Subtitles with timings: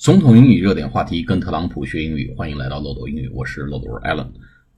[0.00, 4.28] 总统英语热点话题，跟特朗普学英语，欢迎来到漏斗英语，我是漏斗 Allen。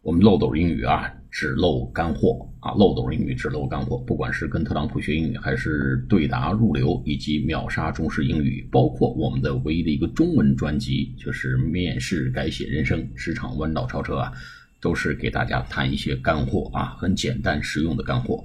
[0.03, 3.99] 我们漏斗英语啊，只漏干货啊，漏斗英语只漏干货。
[3.99, 14.33] 不管是跟特朗普学英语，还是对答入流，以及秒杀中式英语，包括我们的唯一的一个中文专辑，就是面试改写人生，职场弯道超车啊，
[14.81, 18.43] 都是给大家谈一些干货啊，很简单实用的干货。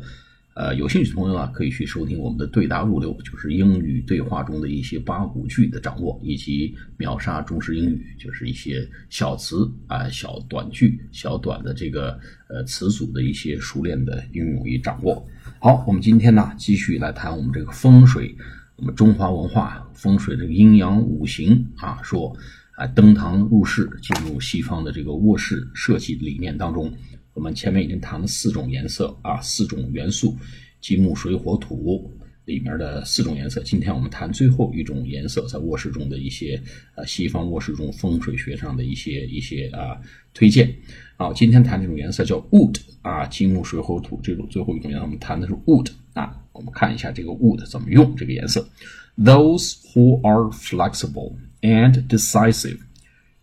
[0.57, 15.23] 呃，有兴趣的朋友啊，可以去收听我们的对答入流，就是英语对话中的一些八股句的掌握，以及秒杀中式英语，就是一些小词啊、小短句、小短的这个呃词组的一些熟练的运用与掌握。
[15.59, 18.35] 好，我们今天呢继续来谈我们这个风水，
[18.77, 22.35] 我们中华文化风水这个阴阳五行啊，说
[22.77, 26.91] 啊登堂入室，进入西方的这个卧室设计理念当中。
[27.37, 30.35] 我们前面已经谈了四种颜色啊，四种元素，
[30.81, 32.11] 金木水火土
[32.45, 33.61] 里面的四种颜色。
[33.61, 36.59] 今天我们谈最后一种颜色，在卧室中的一些
[36.95, 40.01] 呃西方卧室中风水学上的一些一些啊
[40.33, 40.75] 推荐。
[41.17, 46.43] 啊，今天谈这种颜色叫 wood 啊，金木水火土这种最后一种颜色，我们谈的是 wood 啊。
[46.53, 48.67] 我们看一下这个 wood 怎么用这个颜色。
[49.15, 52.79] Those who are flexible and decisive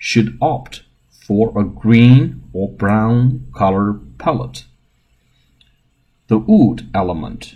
[0.01, 0.81] should opt.
[1.24, 4.66] for a green or brown color palette.
[6.28, 7.56] The wood element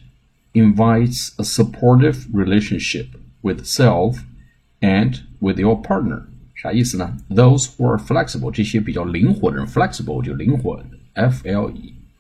[0.54, 3.08] invites a supportive relationship
[3.42, 4.24] with self
[4.82, 6.28] and with your partner.
[6.56, 7.18] 啥意思呢？
[7.30, 11.72] Those who are flexible，这些比较灵活的人，flexible 就灵活，F L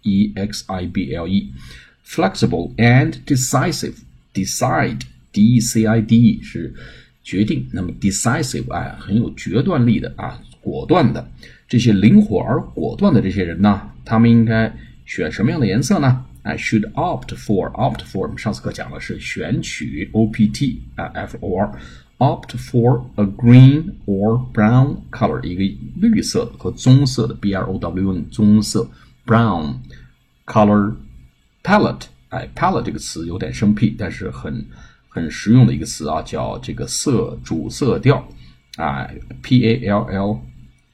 [0.02, 6.74] E X I B L E，flexible and decisive，decide D E C I D E 是
[7.29, 11.31] 决定，那么 decisive 哎，很有决断力的啊，果断的，
[11.69, 16.25] 这些灵活而果断的这些人呢，他们应该选什么样的颜色呢？
[16.45, 18.21] 哎，should opt for opt for。
[18.21, 25.63] 我们上次课讲的是选取 O P T 啊 F O R，opt for a green or brown color，一个
[26.01, 28.89] 绿色和棕色的 B R O W n 棕色
[29.27, 29.75] brown
[30.47, 30.95] color
[31.63, 32.07] palette。
[32.31, 34.65] 哎，palette 这个词有点生僻，但是很
[35.09, 38.27] 很实用的一个词啊，叫这个色主色调
[38.77, 39.09] 啊
[39.43, 40.41] ，P A L L。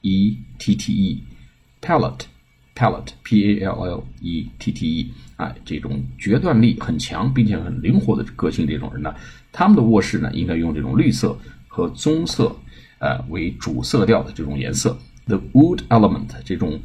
[0.07, 9.15] E T T E，palette，palette，P A L L E T T E，哎，这种决断力很强，并且很灵活的个性，这种人呢，
[9.51, 11.35] 他们的卧室呢，应该用这种绿色
[11.69, 12.55] 和棕色，
[12.99, 14.95] 呃，为主色调的这种颜色。
[15.27, 16.79] The wood element，这种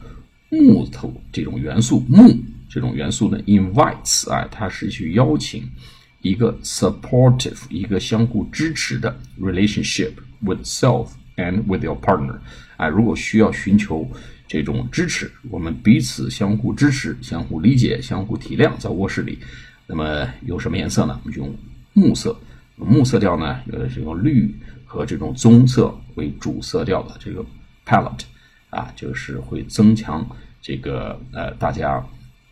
[0.49, 2.37] 木头这种元素，木
[2.69, 5.69] 这种元素呢，invites，啊，它是去邀请
[6.21, 11.09] 一个 supportive，一个相互支持的 relationship with self。
[11.37, 12.37] And with your partner，
[12.75, 14.05] 啊，如果需要寻求
[14.45, 19.39] 这种支持，我们彼此相互支持、相互理解、相互体谅，在卧室里，
[19.87, 21.17] 那么有什么颜色呢？
[21.23, 21.55] 我们就用
[21.93, 22.37] 木色，
[22.75, 24.53] 木色调呢，呃，是用绿
[24.83, 27.41] 和这种棕色为主色调的这个
[27.85, 28.23] palette，
[28.69, 30.27] 啊，就是会增强
[30.61, 32.05] 这个呃大家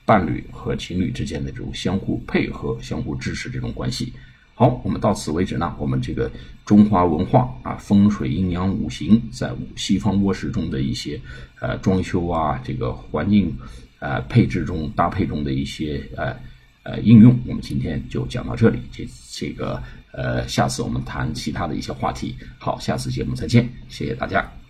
[0.08, 4.14] 伴侣和情侣之间的这种相互配合、相互支持这种关系。
[4.56, 5.76] 好，我们到此为止呢。
[5.78, 6.32] 我们这个
[6.66, 11.20] 中华文化啊，风水阴阳五行在西方卧室中的一些
[11.60, 13.54] 呃装修啊，这个环境
[14.00, 16.36] 呃配置中搭配中的一些呃
[16.84, 18.80] 呃应用，我们今天就讲到这里。
[18.92, 22.36] 这这个呃，下次我们谈其他的一些话题。
[22.58, 24.67] 好，下次节目再见，谢谢大家。